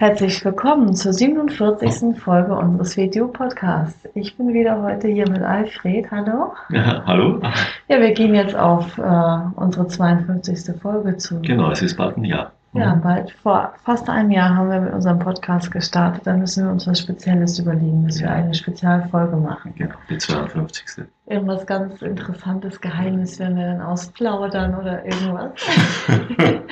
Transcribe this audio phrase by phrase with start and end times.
[0.00, 2.16] Herzlich willkommen zur 47.
[2.20, 4.08] Folge unseres Video-Podcasts.
[4.14, 6.08] Ich bin wieder heute hier mit Alfred.
[6.12, 6.52] Hallo.
[6.70, 7.40] Ja, hallo.
[7.88, 10.80] Ja, wir gehen jetzt auf äh, unsere 52.
[10.80, 11.42] Folge zu.
[11.42, 12.52] Genau, es ist bald ein Jahr.
[12.74, 13.32] Ja, bald.
[13.42, 16.26] Vor fast einem Jahr haben wir mit unserem Podcast gestartet.
[16.26, 19.74] Da müssen wir uns was Spezielles überlegen, dass wir eine Spezialfolge machen.
[19.76, 21.06] Genau, die 52.
[21.26, 25.52] Irgendwas ganz Interessantes, Geheimnis, wenn wir dann ausplaudern oder irgendwas.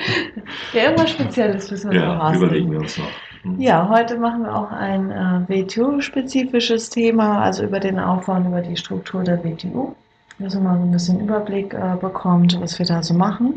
[0.73, 3.09] ja, irgendwas Spezielles müssen wir Ja, noch überlegen wir uns noch.
[3.43, 3.59] Mhm.
[3.59, 8.61] Ja, heute machen wir auch ein äh, WTU-spezifisches Thema, also über den Aufbau und über
[8.61, 9.95] die Struktur der WTU,
[10.39, 13.55] dass man mal so ein bisschen Überblick äh, bekommt, was wir da so machen.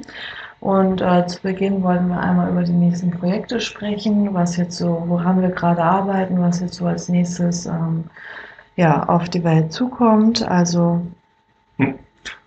[0.60, 5.04] Und äh, zu Beginn wollen wir einmal über die nächsten Projekte sprechen, was jetzt so,
[5.06, 8.04] woran wir gerade arbeiten, was jetzt so als nächstes ähm,
[8.76, 10.46] ja, auf die Welt zukommt.
[10.46, 11.00] Also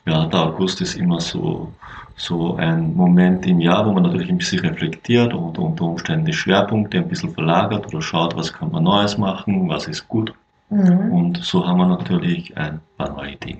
[0.05, 1.71] Ja, der August ist immer so,
[2.17, 6.33] so ein Moment im Jahr, wo man natürlich ein bisschen reflektiert und unter Umständen die
[6.33, 10.33] Schwerpunkte ein bisschen verlagert oder schaut, was kann man Neues machen, was ist gut.
[10.69, 11.11] mhm.
[11.11, 13.59] Und so haben wir natürlich ein paar neue Ideen.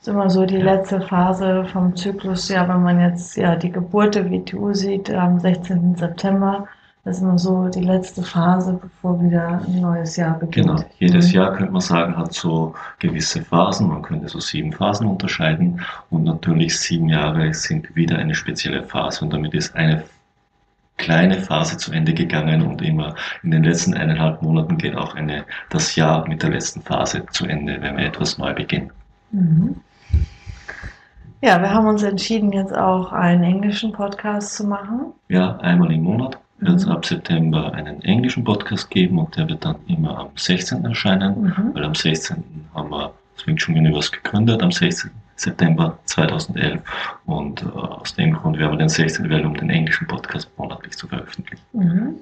[0.00, 4.14] ist immer so die letzte Phase vom Zyklus, ja, wenn man jetzt ja die Geburt
[4.14, 5.96] der WTU sieht am 16.
[5.96, 6.68] September,
[7.08, 10.66] das ist immer so die letzte Phase, bevor wieder ein neues Jahr beginnt.
[10.66, 11.32] Genau, jedes Mhm.
[11.32, 13.88] Jahr könnte man sagen, hat so gewisse Phasen.
[13.88, 15.80] Man könnte so sieben Phasen unterscheiden.
[16.10, 19.24] Und natürlich sieben Jahre sind wieder eine spezielle Phase.
[19.24, 20.04] Und damit ist eine
[20.98, 25.46] kleine Phase zu Ende gegangen und immer in den letzten eineinhalb Monaten geht auch eine,
[25.70, 28.90] das Jahr mit der letzten Phase zu Ende, wenn wir etwas neu beginnen.
[29.30, 29.76] Mhm.
[31.40, 35.12] Ja, wir haben uns entschieden, jetzt auch einen englischen Podcast zu machen.
[35.28, 36.92] Ja, einmal im Monat wird es Mhm.
[36.92, 40.84] ab September einen englischen Podcast geben und der wird dann immer am 16.
[40.84, 41.42] erscheinen.
[41.42, 41.74] Mhm.
[41.74, 42.42] weil am 16.
[42.74, 45.10] haben wir Swing Chun Universe gegründet, am 16.
[45.36, 46.80] September 2011
[47.26, 49.28] und äh, aus dem Grund werden wir den 16.
[49.30, 51.62] wählen, um den englischen Podcast monatlich zu veröffentlichen.
[51.72, 52.14] Mhm.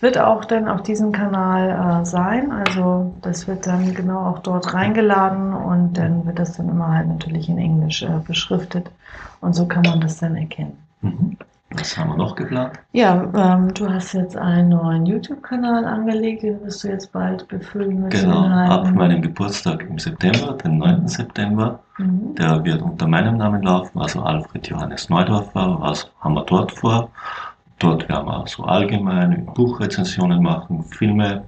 [0.00, 4.72] Wird auch dann auf diesem Kanal äh, sein, also das wird dann genau auch dort
[4.74, 8.90] reingeladen und dann wird das dann immer halt natürlich in Englisch äh, beschriftet
[9.42, 10.78] und so kann man das dann erkennen.
[11.74, 12.72] Was haben wir noch geplant?
[12.92, 18.02] Ja, ähm, du hast jetzt einen neuen YouTube-Kanal angelegt, den wirst du jetzt bald befüllen
[18.02, 18.94] mit Genau, ab Inhalten.
[18.94, 21.08] meinem Geburtstag im September, den 9.
[21.08, 22.34] September, Mhm.
[22.34, 25.76] der wird unter meinem Namen laufen, also Alfred Johannes Neudorfer.
[25.80, 27.10] Was haben wir dort vor?
[27.78, 31.44] Dort werden wir so allgemein Buchrezensionen machen, Filme,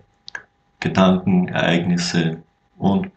[0.80, 2.38] Gedanken, Ereignisse
[2.78, 3.10] und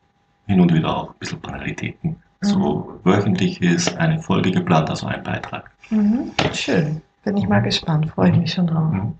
[0.45, 2.15] hin und wieder auch ein bisschen Banalitäten.
[2.41, 5.71] So wöchentlich ist eine Folge geplant, also ein Beitrag.
[5.89, 6.31] Mhm.
[6.53, 8.91] Schön, bin ich mal gespannt, freue ich mich schon drauf.
[8.91, 9.13] Mhm.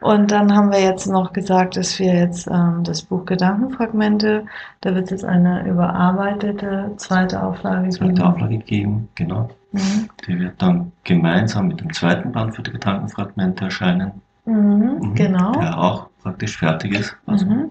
[0.00, 4.44] Und dann haben wir jetzt noch gesagt, dass wir jetzt ähm, das Buch Gedankenfragmente,
[4.80, 8.22] da wird es jetzt eine überarbeitete zweite Auflage Zweite geben.
[8.26, 9.50] Auflage geben, genau.
[9.72, 10.08] Mhm.
[10.26, 14.12] Die wird dann gemeinsam mit dem zweiten Band für die Gedankenfragmente erscheinen.
[14.44, 14.98] Mhm.
[15.00, 15.14] Mhm.
[15.14, 15.52] Genau.
[15.52, 17.16] Der auch praktisch fertig ist.
[17.26, 17.70] Also, Mhm.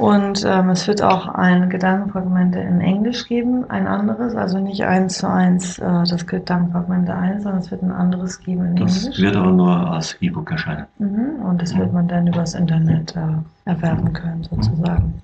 [0.00, 5.18] Und ähm, es wird auch ein Gedankenfragmente in Englisch geben, ein anderes, also nicht eins
[5.18, 9.20] zu eins äh, das Gedankenfragmente 1, sondern es wird ein anderes geben in Das Englisch.
[9.20, 10.86] wird aber nur als E-Book erscheinen.
[10.98, 11.42] Mhm.
[11.44, 15.20] Und das wird man dann übers Internet äh, erwerben können, sozusagen.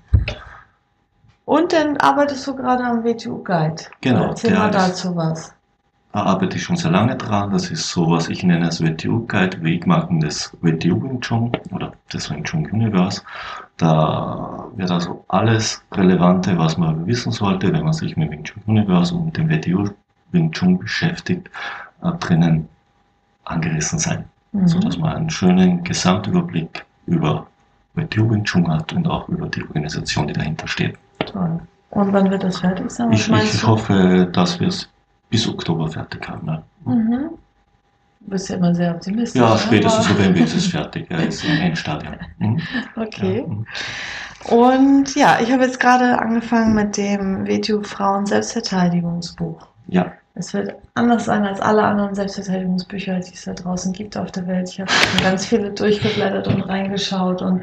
[1.45, 3.81] Und dann arbeitest du gerade am WTU Guide.
[4.01, 5.53] Genau, Erzähl mal ist- dazu was.
[6.13, 7.51] Da arbeite ich schon sehr lange dran.
[7.51, 12.29] Das ist so, was ich nenne als WTU-Guide, Wegmarken des WTU Wing Chun oder des
[12.31, 13.21] Wing Chun Universe.
[13.77, 18.63] Da wird also alles Relevante, was man wissen sollte, wenn man sich mit Wing Chun
[18.65, 19.89] Universe und mit dem WTU
[20.31, 21.49] Wing Chun beschäftigt,
[22.03, 22.67] äh, drinnen
[23.45, 24.25] angerissen sein.
[24.51, 24.67] Mhm.
[24.67, 27.47] So dass man einen schönen Gesamtüberblick über
[27.93, 30.97] WTU Wing Chun hat und auch über die Organisation, die dahinter steht.
[31.19, 31.59] Toll.
[31.91, 33.11] Und wann wird das fertig sein?
[33.13, 34.89] Ich, ich hoffe, dass wir es
[35.29, 36.47] bis Oktober fertig haben.
[36.47, 36.63] Ja.
[36.85, 37.29] Mhm.
[38.27, 39.41] Du bist ja immer sehr optimistisch.
[39.41, 39.57] Ja, ne?
[39.57, 41.05] spätestens November ist es fertig.
[41.09, 42.15] Er ist im Endstadium.
[42.39, 42.61] Mhm.
[42.97, 43.37] Okay.
[43.37, 43.47] Ja.
[43.47, 43.65] mhm.
[44.49, 49.65] Und ja, ich habe jetzt gerade angefangen mit dem WTU Frauen Selbstverteidigungsbuch.
[49.87, 54.31] Ja, Es wird anders sein als alle anderen Selbstverteidigungsbücher, die es da draußen gibt auf
[54.31, 54.69] der Welt.
[54.69, 54.91] Ich habe
[55.21, 57.61] ganz viele durchgeblättert und reingeschaut und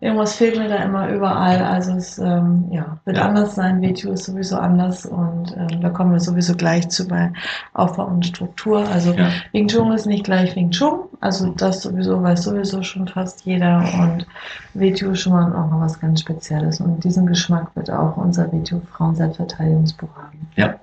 [0.00, 1.62] irgendwas fehlt mir da immer überall.
[1.62, 3.80] Also es ähm, ja, wird anders sein.
[3.80, 7.32] WTO ist sowieso anders und ähm, da kommen wir sowieso gleich zu bei
[7.74, 8.86] Aufbau und Struktur.
[8.88, 9.30] Also ja.
[9.52, 11.00] Wing Chun ist nicht gleich Wing Chun.
[11.20, 14.26] Also das sowieso weiß sowieso schon fast jeder und
[14.74, 16.80] WTO ist schon mal auch noch was ganz Spezielles.
[16.80, 20.48] Und diesen Geschmack wird auch unser WTO Frauen Selbstverteidigungsbuch haben.
[20.56, 20.74] Ja.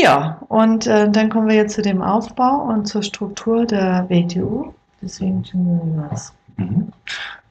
[0.00, 4.72] Ja, und äh, dann kommen wir jetzt zu dem Aufbau und zur Struktur der WTU.
[5.02, 6.32] Deswegen tun wir was.
[6.56, 6.92] Mhm.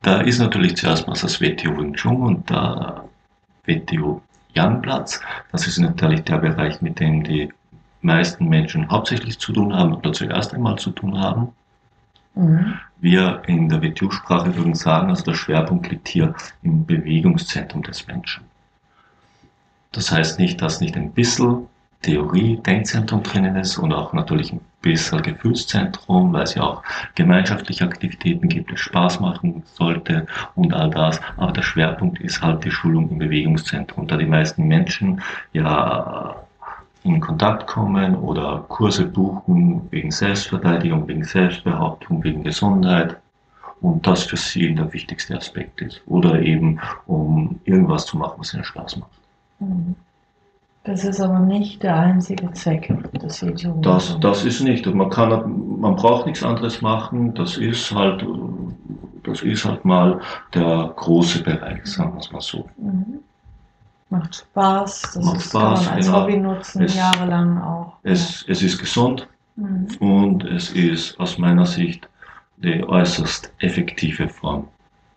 [0.01, 3.03] Da ist natürlich zuerst mal das WTU Wing Chun und der
[3.65, 4.21] WTU
[4.53, 5.19] Yang-Platz.
[5.51, 7.51] Das ist natürlich der Bereich, mit dem die
[8.01, 11.49] meisten Menschen hauptsächlich zu tun haben oder zuerst einmal zu tun haben.
[12.35, 12.79] Mhm.
[12.99, 16.33] Wir in der WTU-Sprache würden sagen, also der Schwerpunkt liegt hier
[16.63, 18.43] im Bewegungszentrum des Menschen.
[19.91, 21.67] Das heißt nicht, dass nicht ein bisschen
[22.01, 26.83] Theorie, Denkzentrum drinnen ist und auch natürlich ein bisschen Gefühlszentrum, weil es ja auch
[27.15, 31.19] gemeinschaftliche Aktivitäten gibt, es Spaß machen sollte und all das.
[31.37, 35.21] Aber der Schwerpunkt ist halt die Schulung im Bewegungszentrum, da die meisten Menschen
[35.53, 36.35] ja
[37.03, 43.17] in Kontakt kommen oder Kurse buchen wegen Selbstverteidigung, wegen Selbstbehauptung, wegen Gesundheit
[43.81, 46.01] und das für sie der wichtigste Aspekt ist.
[46.05, 49.11] Oder eben um irgendwas zu machen, was ihnen Spaß macht.
[49.59, 49.95] Mhm.
[50.87, 53.75] Das ist aber nicht der einzige Zweck des Videos.
[53.81, 54.85] Das, das ist nicht.
[54.85, 57.33] Man kann, man braucht nichts anderes machen.
[57.33, 58.25] Das ist halt,
[59.23, 60.21] das ist halt mal
[60.53, 62.69] der große Bereich, sagen wir es mal so.
[62.77, 63.19] Mhm.
[64.09, 65.01] Macht Spaß.
[65.01, 66.21] Das Macht Spaß, kann man als genau.
[66.21, 67.93] Hobby nutzen, es, jahrelang auch.
[68.03, 68.53] Es, ja.
[68.53, 69.87] es ist gesund mhm.
[69.99, 72.07] und es ist aus meiner Sicht
[72.55, 74.69] die äußerst effektive Form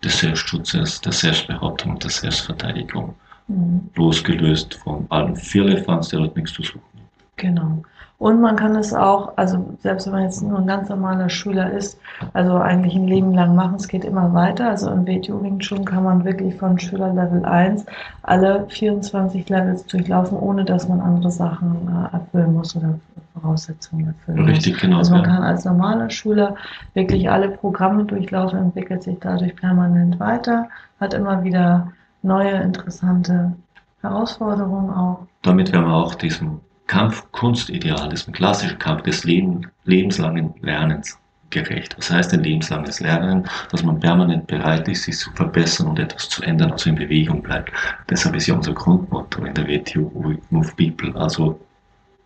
[0.02, 3.14] des Selbstschutzes, der Selbstbehauptung der Selbstverteidigung
[3.50, 3.90] mhm.
[3.94, 7.36] losgelöst von allen Firlefanz, der dort nichts zu suchen hat.
[7.36, 7.82] Genau.
[8.20, 11.72] Und man kann es auch, also selbst wenn man jetzt nur ein ganz normaler Schüler
[11.72, 11.98] ist,
[12.34, 14.68] also eigentlich ein Leben lang machen, es geht immer weiter.
[14.68, 17.86] Also im WTO Wing Chun kann man wirklich von Schüler Level 1
[18.22, 22.98] alle 24 Levels durchlaufen, ohne dass man andere Sachen äh, erfüllen muss oder
[23.32, 24.82] Voraussetzungen erfüllen Richtig, muss.
[24.82, 24.98] genau.
[24.98, 25.26] Also man ja.
[25.26, 26.56] kann als normaler Schüler
[26.92, 30.68] wirklich alle Programme durchlaufen, entwickelt sich dadurch permanent weiter,
[31.00, 31.90] hat immer wieder
[32.22, 33.54] neue, interessante
[34.02, 35.26] Herausforderungen auch.
[35.42, 41.18] Damit werden wir auch diesem Kampfkunstideal, diesem klassischen Kampf des Leben, lebenslangen Lernens
[41.50, 41.96] gerecht.
[41.98, 43.48] Was heißt ein lebenslanges Lernen?
[43.70, 47.42] Dass man permanent bereit ist, sich zu verbessern und etwas zu ändern, also in Bewegung
[47.42, 47.72] bleibt.
[48.08, 50.10] Deshalb ist ja unser Grundmotto in der WTO
[50.50, 51.60] Move People, also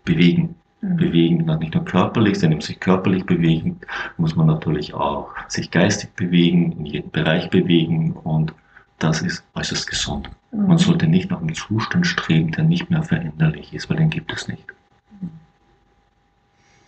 [0.05, 0.55] bewegen.
[0.81, 0.97] Mhm.
[0.97, 3.81] Bewegen, nicht nur körperlich, sondern sich körperlich bewegen,
[4.19, 8.55] muss man natürlich auch sich geistig bewegen, in jedem Bereich bewegen und
[8.99, 10.31] das ist äußerst gesund.
[10.53, 10.69] Mhm.
[10.69, 14.33] Man sollte nicht nach einem Zustand streben, der nicht mehr veränderlich ist, weil den gibt
[14.33, 14.65] es nicht.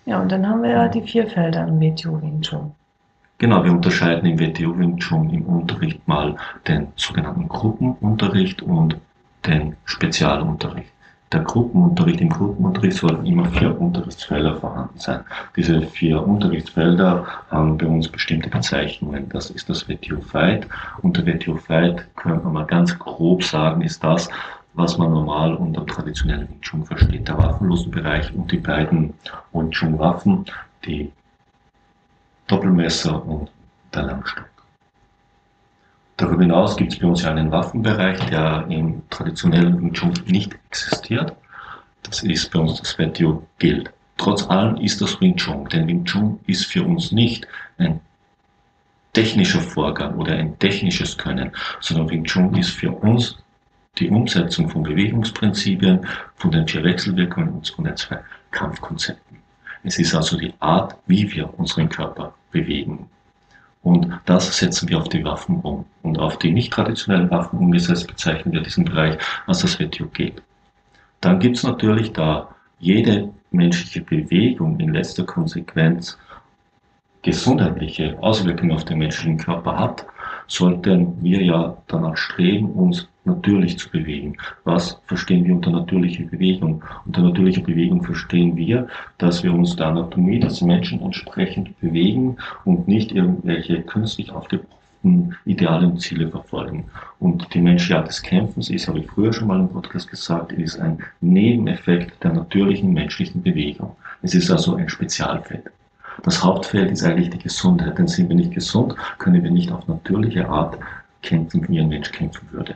[0.05, 2.73] Ja, und dann haben wir ja die vier Felder im WTO Wing Chun.
[3.39, 6.37] Genau, wir unterscheiden im WTO Wing Chun im Unterricht mal
[6.67, 8.97] den sogenannten Gruppenunterricht und
[9.45, 10.96] den Spezialunterricht
[11.33, 15.25] der Gruppenunterricht, im Gruppenunterricht sollten immer vier Unterrichtsfelder vorhanden sein.
[15.57, 19.29] Diese vier Unterrichtsfelder haben bei uns bestimmte Bezeichnungen.
[19.31, 20.69] Das ist das WTO Fight.
[21.03, 24.29] Unter WTO Fight könnte man mal ganz grob sagen, ist das,
[24.75, 27.27] was man normal unter traditionellen Wing versteht.
[27.27, 29.15] Der waffenlosen Bereich und die beiden
[29.53, 30.45] Wing Waffen,
[30.85, 31.11] die
[32.47, 33.51] Doppelmesser und
[33.93, 34.56] der Langstock.
[36.17, 40.55] Darüber hinaus gibt es bei uns ja einen Waffenbereich, der im traditionellen Wing Chun nicht
[40.69, 41.35] existiert.
[42.03, 43.93] Das ist bei uns das WTO gilt.
[44.17, 47.47] Trotz allem ist das Wing Chun, denn Wing Chun ist für uns nicht
[47.77, 48.01] ein
[49.13, 53.37] technischer Vorgang oder ein technisches Können, sondern Wing Chun ist für uns
[53.99, 56.07] die Umsetzung von Bewegungsprinzipien,
[56.37, 58.19] von den vier Wechselwirkungen und von den zwei
[58.51, 59.39] Kampfkonzepten.
[59.85, 63.09] Es ist also die Art, wie wir unseren Körper bewegen.
[63.87, 65.85] Und das setzen wir auf die Waffen um.
[66.03, 69.17] Und auf die nicht traditionellen Waffen umgesetzt bezeichnen wir diesen Bereich
[69.47, 70.43] als das geht.
[71.21, 76.19] Dann gibt es natürlich da jede menschliche Bewegung in letzter Konsequenz
[77.23, 80.05] gesundheitliche Auswirkungen auf den menschlichen Körper hat,
[80.47, 84.37] sollten wir ja danach streben, uns natürlich zu bewegen.
[84.65, 86.83] Was verstehen wir unter natürlicher Bewegung?
[87.05, 88.87] Unter natürlicher Bewegung verstehen wir,
[89.19, 94.77] dass wir uns der Anatomie des Menschen entsprechend bewegen und nicht irgendwelche künstlich aufgebrachten
[95.45, 96.85] Ideale und Ziele verfolgen.
[97.21, 100.53] Und die menschliche Art des Kämpfens ist, habe ich früher schon mal im Podcast gesagt,
[100.53, 103.95] ist ein Nebeneffekt der natürlichen menschlichen Bewegung.
[104.23, 105.71] Es ist also ein Spezialfeld.
[106.23, 109.87] Das Hauptfeld ist eigentlich die Gesundheit, denn sind wir nicht gesund, können wir nicht auf
[109.87, 110.79] natürliche Art
[111.23, 112.75] kämpfen, wie ein Mensch kämpfen würde.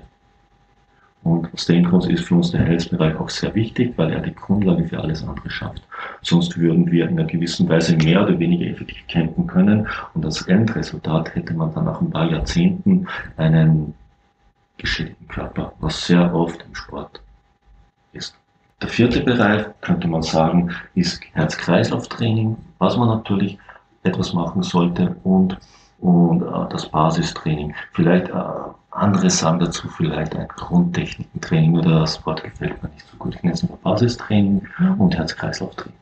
[1.23, 4.87] Und aus dem ist für uns der Health-Bereich auch sehr wichtig, weil er die Grundlage
[4.88, 5.82] für alles andere schafft.
[6.23, 10.42] Sonst würden wir in einer gewissen Weise mehr oder weniger effektiv campen können und als
[10.42, 13.06] Endresultat hätte man dann nach ein paar Jahrzehnten
[13.37, 13.94] einen
[14.78, 17.20] geschädigten Körper, was sehr oft im Sport
[18.14, 18.39] ist.
[18.82, 23.58] Der vierte Bereich, könnte man sagen, ist Herz-Kreislauf-Training, was man natürlich
[24.02, 25.58] etwas machen sollte und,
[26.00, 27.75] und äh, das Basistraining.
[27.92, 28.34] Vielleicht äh,
[28.90, 33.34] andere sagen dazu vielleicht ein Grundtechnikentraining oder das Wort gefällt mir nicht so gut.
[33.34, 35.00] Ich nenne es nur Basistraining mhm.
[35.00, 35.99] und Herz-Kreislauf-Training.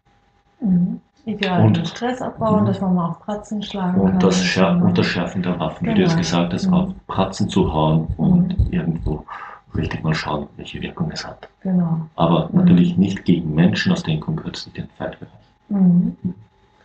[0.61, 1.01] Mhm.
[1.27, 4.21] Ideal und Stress abbauen, dass man mal auf Pratzen schlagen und kann.
[4.21, 5.97] Das Schär und das Schärfen der Waffen, genau.
[5.97, 6.23] wie du es genau.
[6.23, 6.75] gesagt hast, mhm.
[6.75, 8.73] auf Pratzen zu hauen und mhm.
[8.73, 9.25] irgendwo
[9.77, 11.49] richtig mal schauen, welche Wirkung es hat.
[11.63, 12.01] Genau.
[12.17, 12.59] Aber mhm.
[12.61, 15.33] natürlich nicht gegen Menschen, aus denen kommt es in den Feindbereich.
[15.69, 16.17] Mhm.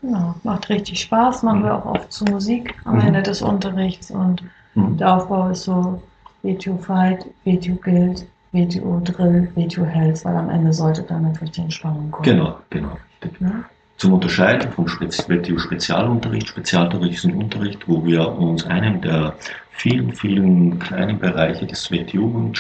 [0.01, 4.43] Genau, macht richtig Spaß, machen wir auch oft zu Musik am Ende des Unterrichts und
[4.75, 6.01] der Aufbau ist so
[6.41, 11.61] WTO Fight, WTO Guild, WTO Drill, WTO Health, weil am Ende sollte dann natürlich die
[11.61, 12.23] Entspannung kommen.
[12.23, 12.97] Genau, genau.
[13.39, 13.63] Ja?
[13.97, 16.49] Zum Unterscheiden vom WTO Spezialunterricht.
[16.49, 19.35] Spezialunterricht ist ein Unterricht, wo wir uns einem der
[19.73, 22.51] vielen, vielen kleinen Bereiche des WTO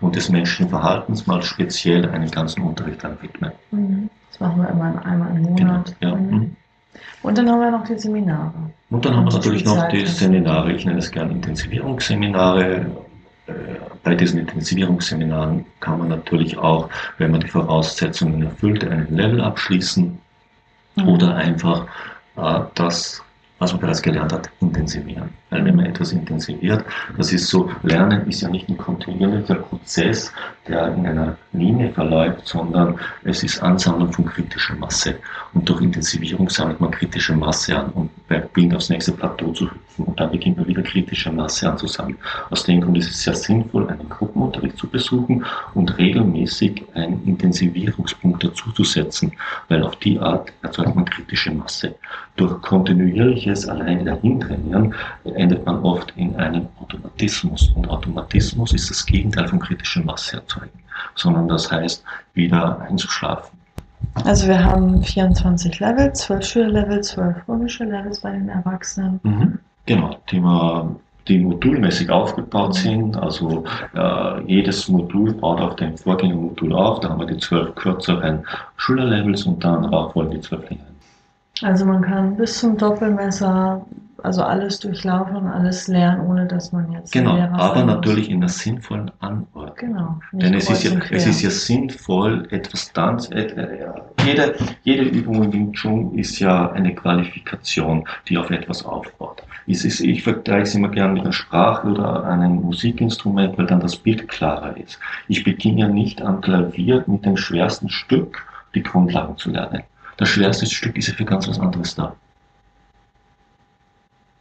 [0.00, 3.52] und des menschlichen Verhaltens mal speziell einen ganzen Unterricht dann widmen.
[3.70, 4.10] Mhm.
[4.30, 5.94] Das machen wir immer einmal im Monat.
[6.00, 6.20] Genau, ja.
[6.20, 6.30] Mhm.
[6.30, 6.56] mhm.
[7.22, 8.52] Und dann haben wir noch die Seminare.
[8.90, 12.86] Und dann haben wir natürlich noch die Seminare, ich nenne es gerne Intensivierungsseminare.
[13.46, 13.52] Äh,
[14.02, 20.18] bei diesen Intensivierungsseminaren kann man natürlich auch, wenn man die Voraussetzungen erfüllt, einen Level abschließen
[20.96, 21.08] mhm.
[21.08, 21.86] oder einfach
[22.36, 23.23] äh, das
[23.58, 25.30] was man bereits gelernt hat, intensivieren.
[25.50, 26.84] Weil wenn man etwas intensiviert,
[27.16, 30.32] das ist so, Lernen ist ja nicht ein kontinuierlicher Prozess,
[30.66, 35.16] der in einer Linie verläuft, sondern es ist Ansammlung von kritischer Masse.
[35.52, 40.04] Und durch Intensivierung sammelt man kritische Masse an und beginnt aufs nächste Plateau zu hüpfen
[40.06, 42.18] und dann beginnt man wieder kritische Masse anzusammeln.
[42.50, 45.44] Aus dem Grund ist es sehr sinnvoll, einen Gruppenunterricht zu besuchen
[45.74, 49.32] und regelmäßig einen Intensivierungspunkt dazuzusetzen,
[49.68, 51.94] weil auf die Art erzeugt man kritische Masse.
[52.36, 52.60] Durch
[53.44, 54.94] kontinuierliches alleine dahin trainieren
[55.34, 57.70] endet man oft in einem Automatismus.
[57.74, 60.78] Und Automatismus ist das Gegenteil von kritischer Masse erzeugen,
[61.14, 62.02] sondern das heißt,
[62.34, 63.58] wieder einzuschlafen.
[64.24, 69.18] Also wir haben 24 Level, 12 Schülerlevel, 12 chronische Levels bei den Erwachsenen.
[69.22, 69.58] Mhm.
[69.86, 70.96] Genau, die, wir,
[71.26, 73.16] die modulmäßig aufgebaut sind.
[73.16, 77.00] Also äh, jedes Modul baut auf dem Vorgängermodul auf.
[77.00, 78.44] Da haben wir die 12 kürzeren
[78.76, 80.93] Schülerlevels und dann darauf wollen die 12 länger.
[81.62, 83.84] Also man kann bis zum Doppelmesser
[84.24, 87.12] also alles durchlaufen und alles lernen, ohne dass man jetzt.
[87.12, 89.74] Genau, aber natürlich in einer sinnvollen Anordnung.
[89.76, 90.18] Genau.
[90.32, 93.86] Denn es ist, ja, es ist ja sinnvoll, etwas dann, äh,
[94.24, 99.42] jede, jede Übung in Wing Chun ist ja eine Qualifikation, die auf etwas aufbaut.
[99.66, 103.96] Ist, ich vergleiche es immer gerne mit einer Sprache oder einem Musikinstrument, weil dann das
[103.96, 104.98] Bild klarer ist.
[105.28, 109.82] Ich beginne ja nicht am Klavier mit dem schwersten Stück die Grundlagen zu lernen.
[110.16, 112.14] Das schwerste Stück ist ja für ganz was anderes da.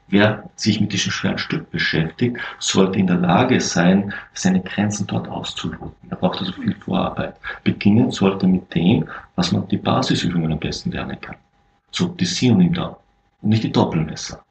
[0.07, 5.27] Wer sich mit diesem schweren Stück beschäftigt, sollte in der Lage sein, seine Grenzen dort
[5.27, 5.91] auszuloten.
[6.09, 7.35] Er braucht also viel Vorarbeit.
[7.63, 11.37] Beginnen sollte mit dem, was man die Basisübungen am besten lernen kann.
[11.89, 12.95] So die Sionim da
[13.41, 14.43] und nicht die Doppelmesser.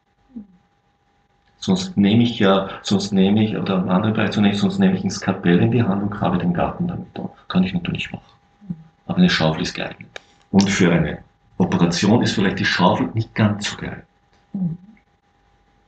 [1.58, 5.04] Sonst nehme ich ja, sonst nehme ich, oder ein anderer Bereich zunächst, sonst nehme ich
[5.04, 7.30] ein Skalpell in die Hand und grabe den Garten damit um.
[7.46, 8.24] Kann ich natürlich machen.
[9.06, 10.11] Aber eine Schaufel ist geeignet.
[10.52, 11.18] Und für eine
[11.58, 14.06] Operation ist vielleicht die Schaufel nicht ganz so geeignet.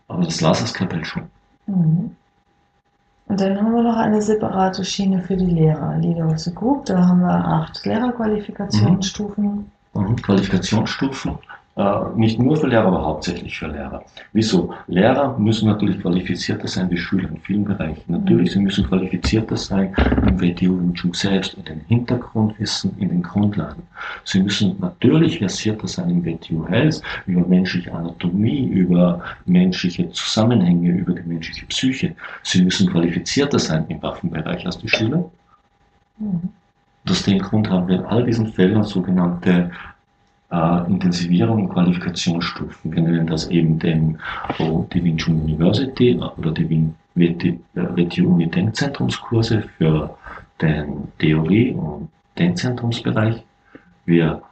[0.09, 1.25] Aber das Laserskapell schon.
[1.67, 2.17] Mhm.
[3.27, 5.97] Und dann haben wir noch eine separate Schiene für die Lehrer.
[5.99, 9.71] Leader of the Group, da haben wir acht Lehrerqualifikationsstufen.
[9.95, 10.17] Mhm.
[10.17, 11.39] Qualifikationsstufen
[12.15, 14.05] nicht nur für Lehrer, aber hauptsächlich für Lehrer.
[14.33, 14.73] Wieso?
[14.87, 18.01] Lehrer müssen natürlich qualifizierter sein wie Schüler in vielen Bereichen.
[18.07, 19.93] Natürlich, sie müssen qualifizierter sein
[20.25, 23.83] im WTO-Wünschung selbst, in den Hintergrundwissen, in den Grundlagen.
[24.23, 31.13] Sie müssen natürlich versierter sein im WTO Health, über menschliche Anatomie, über menschliche Zusammenhänge, über
[31.13, 32.15] die menschliche Psyche.
[32.45, 35.29] Sie müssen qualifizierter sein im Waffenbereich als die Schüler.
[36.19, 36.51] Mhm.
[37.11, 39.71] Aus dem Grund haben wir in all diesen Feldern sogenannte
[40.55, 42.93] äh, Intensivierung und Qualifikationsstufen.
[42.93, 44.19] Wir nennen das eben den,
[44.59, 50.17] oh, die Wing Chun University oder die Wing WTU Denkzentrumskurse für
[50.61, 52.09] den Theorie- und
[52.39, 53.43] Denkzentrumsbereich.
[54.07, 54.43] Wir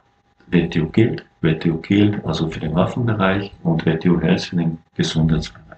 [0.47, 5.77] WTO Guild, WTO Guild, also für den Waffenbereich und WTO Health für den Gesundheitsbereich.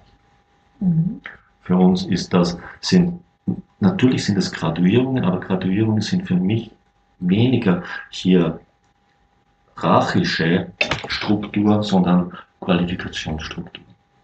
[0.80, 1.22] Mhm.
[1.62, 3.20] Für uns ist das, sind,
[3.80, 6.72] natürlich sind es Graduierungen, aber Graduierungen sind für mich
[7.20, 8.60] weniger hier
[9.80, 10.68] hierarchische
[11.08, 13.84] Struktur, sondern Qualifikationsstruktur.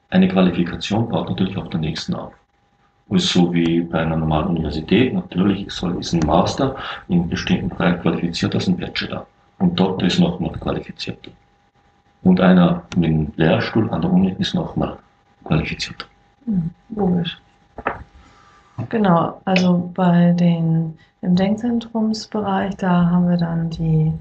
[0.09, 2.33] Eine Qualifikation baut natürlich auf der nächsten auf.
[3.09, 5.13] so wie bei einer normalen Universität.
[5.13, 6.75] Natürlich soll ist ein Master
[7.07, 9.27] in bestimmten Bereich qualifiziert als ein Bachelor.
[9.59, 11.29] Und Doktor ist nochmal qualifiziert.
[12.23, 14.97] Und einer mit einem Lehrstuhl an der Uni ist nochmal
[15.43, 16.07] qualifiziert.
[16.45, 17.37] Hm, logisch.
[18.89, 24.11] Genau, also bei den im Denkzentrumsbereich, da haben wir dann die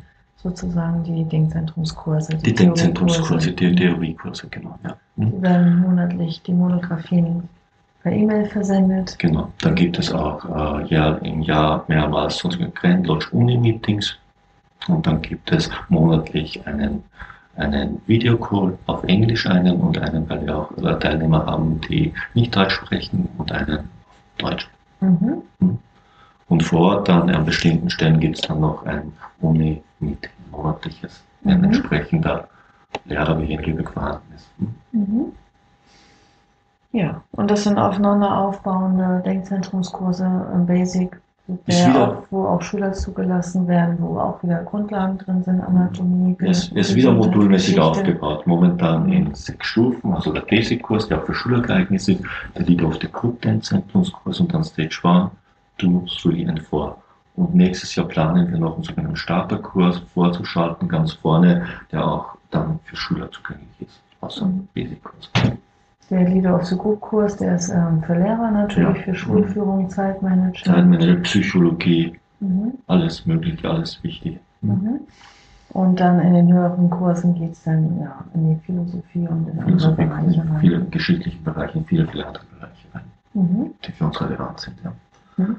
[0.42, 2.36] sozusagen die Denkzentrumskurse.
[2.36, 4.78] Die, die Denkzentrumskurse, die Theoriekurse, genau.
[4.84, 4.96] Ja.
[5.16, 5.30] Mhm.
[5.30, 7.48] Die werden monatlich die Monographien
[8.02, 9.18] per E-Mail versendet.
[9.18, 14.16] Genau, dann gibt es auch äh, ja, im Jahr mehrmals so Grand Lodge Uni-Meetings
[14.88, 17.04] und dann gibt es monatlich einen,
[17.56, 22.56] einen Videocall auf Englisch einen und einen, weil wir auch äh, Teilnehmer haben, die nicht
[22.56, 23.84] Deutsch sprechen und einen auf
[24.38, 24.68] Deutsch.
[25.00, 25.42] Mhm.
[25.60, 25.78] mhm.
[26.50, 31.50] Und vor Ort dann an bestimmten Stellen gibt es dann noch ein Uni-Meeting, monatliches, mhm.
[31.50, 32.48] ein entsprechender
[33.04, 34.48] Lehrer wie in Lübeck vorhanden ist.
[34.90, 35.32] Mhm.
[36.92, 41.16] Ja, und das sind aufeinander aufbauende Denkzentrumskurse im Basic,
[41.94, 46.36] auch, wo auch Schüler zugelassen werden, wo auch wieder Grundlagen drin sind, Anatomie.
[46.40, 48.44] Es ist wieder modulmäßig aufgebaut.
[48.48, 52.20] Momentan in sechs Stufen, also der Basic-Kurs, der auch für Schüler geeignet ist,
[52.56, 55.30] der liegt auf der Gruppenzentrumskurs und dann Stage 1
[55.80, 56.96] 2, 3 and 4.
[57.36, 62.78] Und nächstes Jahr planen wir noch einen sogenannten Starterkurs vorzuschalten, ganz vorne, der auch dann
[62.84, 64.00] für Schüler zugänglich ist.
[64.20, 65.30] Also ein Basic-Kurs.
[66.10, 69.02] Der Leader of the Group Kurs, der ist ähm, für Lehrer natürlich, ja.
[69.04, 70.64] für Schulführung, Zeitmanagement.
[70.64, 72.72] Zeitmanagement, Psychologie, mhm.
[72.88, 74.38] alles mögliche, alles wichtig.
[74.60, 74.70] Mhm.
[74.70, 75.00] mhm.
[75.72, 79.60] Und dann in den höheren Kursen geht es dann ja, in die Philosophie und in
[79.60, 80.58] andere Bereiche rein.
[80.60, 83.70] Viele geschichtliche Bereiche, in viele, viele andere Bereiche rein, mhm.
[83.86, 84.76] die für uns relevant sind.
[84.82, 84.92] Ja.
[85.40, 85.56] Mhm.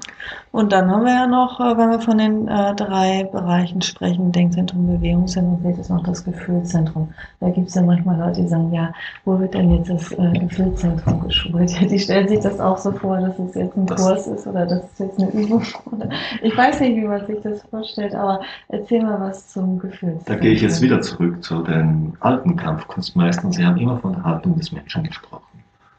[0.52, 4.32] Und dann haben wir ja noch, äh, wenn wir von den äh, drei Bereichen sprechen,
[4.32, 7.08] Denkzentrum, Bewegungszentrum, vielleicht ist noch das Gefühlszentrum.
[7.40, 8.92] Da gibt es ja manchmal Leute, die sagen, ja,
[9.24, 11.80] wo wird denn jetzt das äh, Gefühlszentrum geschult?
[11.90, 14.66] Die stellen sich das auch so vor, dass es jetzt ein das Kurs ist oder
[14.66, 15.62] dass es jetzt eine Übung
[15.92, 16.08] oder
[16.42, 20.24] ich weiß nicht, wie man sich das vorstellt, aber erzähl mal was zum Gefühlszentrum.
[20.26, 23.52] Da gehe ich jetzt wieder zurück zu den alten Kampfkunstmeistern.
[23.52, 25.51] Sie haben immer von der Haltung des Menschen gesprochen.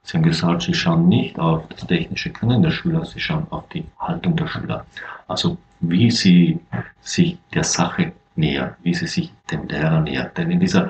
[0.04, 3.68] Sie haben gesagt, Sie schauen nicht auf das technische Können der Schüler, Sie schauen auf
[3.70, 4.86] die Haltung der Schüler.
[5.28, 6.60] Also wie sie
[7.02, 10.32] sich der Sache nähern, wie sie sich dem Lehrer nähern.
[10.36, 10.90] Denn in dieser,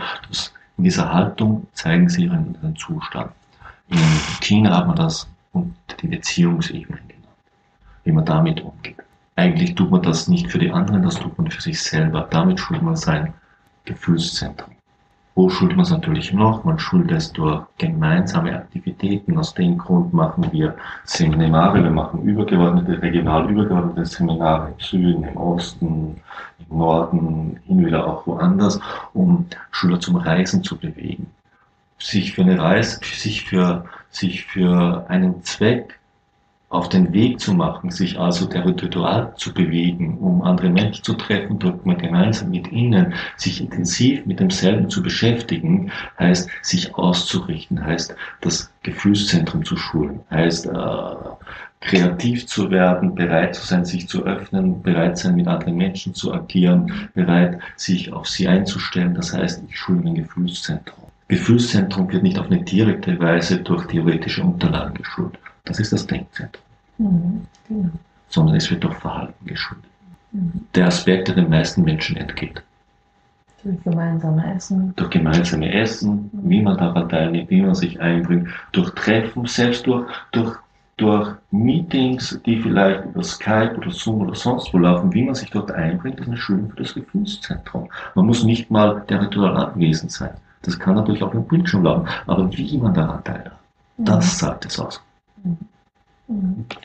[0.77, 3.32] in dieser Haltung zeigen sie ihren, ihren Zustand.
[3.89, 4.00] In
[4.41, 5.27] China hat man das
[6.01, 7.38] die Beziehungsebene genannt,
[8.03, 8.98] wie man damit umgeht.
[9.36, 12.28] Eigentlich tut man das nicht für die anderen, das tut man für sich selber.
[12.30, 13.34] Damit schult man sein
[13.86, 14.76] Gefühlszentrum.
[15.36, 16.63] Wo schult man es natürlich noch?
[16.63, 19.38] Man schult es durch gemeinsame Aktivitäten.
[19.39, 21.84] Aus dem Grund machen wir Seminare.
[21.84, 26.22] Wir machen übergeordnete, regional übergeordnete Seminare im Süden, im Osten,
[26.60, 28.80] im Norden, hin wieder auch woanders,
[29.13, 31.26] um Schüler zum Reisen zu bewegen.
[31.98, 36.00] Sich für eine Reise, sich für, sich für einen Zweck
[36.73, 41.59] auf den Weg zu machen, sich also territorial zu bewegen, um andere Menschen zu treffen,
[41.59, 48.15] drückt man gemeinsam mit ihnen, sich intensiv mit demselben zu beschäftigen, heißt sich auszurichten, heißt
[48.41, 50.79] das Gefühlszentrum zu schulen, heißt äh,
[51.81, 56.33] kreativ zu werden, bereit zu sein, sich zu öffnen, bereit sein, mit anderen Menschen zu
[56.33, 59.13] agieren, bereit, sich auf sie einzustellen.
[59.13, 61.03] Das heißt, ich schule mein Gefühlszentrum.
[61.27, 65.38] Gefühlszentrum wird nicht auf eine direkte Weise durch theoretische Unterlagen geschult.
[65.65, 66.62] Das ist das Denkzentrum.
[66.97, 67.89] Mhm, genau.
[68.29, 69.84] Sondern es wird durch Verhalten geschult.
[70.32, 70.67] Mhm.
[70.75, 72.62] Der Aspekt, der den meisten Menschen entgeht.
[73.63, 74.93] Durch gemeinsame Essen.
[74.95, 76.49] Durch gemeinsame Essen, mhm.
[76.49, 80.58] wie man daran teilnimmt, wie man sich einbringt, durch Treffen, selbst durch, durch,
[80.97, 85.49] durch Meetings, die vielleicht über Skype oder Zoom oder sonst wo laufen, wie man sich
[85.49, 87.89] dort einbringt, ist eine Schulung für das Gefühlszentrum.
[88.15, 90.32] Man muss nicht mal territorial anwesend sein.
[90.63, 92.08] Das kann natürlich auch im Bildschirm laufen.
[92.25, 93.56] Aber wie man daran teilnimmt,
[93.97, 95.01] das sagt es aus.
[95.43, 95.58] Mhm.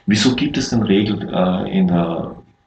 [0.06, 1.88] Wieso gibt es denn Regeln äh, in,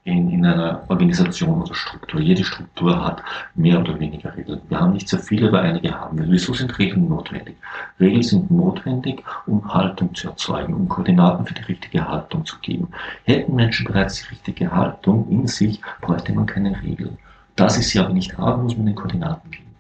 [0.06, 2.22] in, in einer Organisation oder Struktur?
[2.22, 3.22] Jede Struktur hat
[3.56, 4.62] mehr oder weniger Regeln.
[4.70, 6.30] Wir haben nicht sehr viele, aber einige haben wir.
[6.30, 7.58] Wieso sind Regeln notwendig?
[8.00, 12.88] Regeln sind notwendig, um Haltung zu erzeugen, um Koordinaten für die richtige Haltung zu geben.
[13.26, 17.18] Hätten Menschen bereits die richtige Haltung in sich, bräuchte man keine Regeln.
[17.58, 19.76] Da sie sie aber nicht haben, muss man den Koordinaten geben.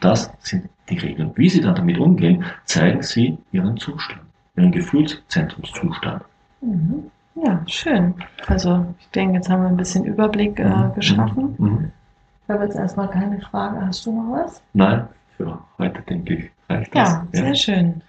[0.00, 1.32] Das sind die Regeln.
[1.34, 4.22] Wie sie dann damit umgehen, zeigen sie ihren Zustand
[4.56, 6.22] ihren Gefühlszentrumszustand.
[6.60, 7.10] Mhm.
[7.34, 8.14] Ja, schön.
[8.46, 10.94] Also ich denke, jetzt haben wir ein bisschen Überblick äh, mhm.
[10.94, 11.54] geschaffen.
[11.58, 11.92] Mhm.
[12.44, 13.84] Ich habe jetzt erstmal keine Frage.
[13.86, 14.62] Hast du noch was?
[14.72, 17.12] Nein, für heute denke ich reicht das.
[17.12, 17.54] Ja, sehr ja.
[17.54, 18.02] schön.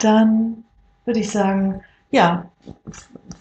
[0.00, 0.64] Dann
[1.04, 2.44] würde ich sagen, ja,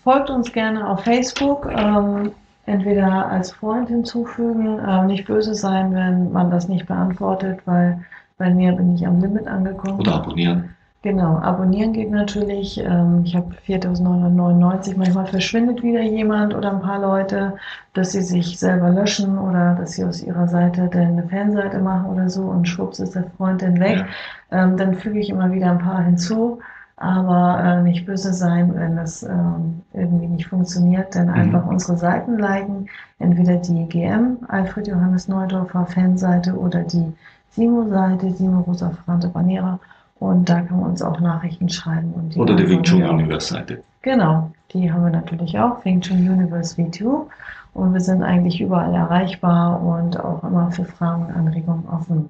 [0.04, 1.70] folgt uns gerne auf Facebook.
[1.72, 2.32] Ähm,
[2.66, 8.04] entweder als Freund hinzufügen, äh, nicht böse sein, wenn man das nicht beantwortet, weil
[8.38, 10.00] bei mir bin ich am Limit angekommen.
[10.00, 10.76] Oder abonnieren.
[11.04, 12.80] Genau, abonnieren geht natürlich.
[12.80, 14.96] Ähm, ich habe 4.999.
[14.98, 17.58] Manchmal verschwindet wieder jemand oder ein paar Leute,
[17.92, 22.06] dass sie sich selber löschen oder dass sie aus ihrer Seite dann eine Fanseite machen
[22.10, 24.06] oder so und schwupps ist der Freund dann weg.
[24.50, 24.64] Ja.
[24.64, 26.60] Ähm, dann füge ich immer wieder ein paar hinzu.
[26.96, 31.34] Aber äh, nicht böse sein, wenn das ähm, irgendwie nicht funktioniert, dann mhm.
[31.34, 32.88] einfach unsere Seiten liken.
[33.20, 37.12] Entweder die GM, Alfred Johannes Neudorfer Fanseite oder die
[37.50, 39.80] Simo-Seite, Simo Rosa Ferrante Banera.
[40.24, 42.14] Und da kann man uns auch Nachrichten schreiben.
[42.38, 43.84] Oder die Wing Chun Universe Seite.
[44.04, 47.26] Genau, die haben wir natürlich auch, Wing Chun Universe V2.
[47.74, 52.30] Und wir sind eigentlich überall erreichbar und auch immer für Fragen und Anregungen offen.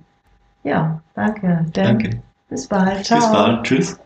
[0.64, 1.66] Ja, danke.
[1.74, 2.00] Dan.
[2.00, 2.22] Danke.
[2.50, 3.06] Bis bald.
[3.06, 3.20] Ciao.
[3.20, 3.64] Bis bald.
[3.64, 4.00] Tschüss.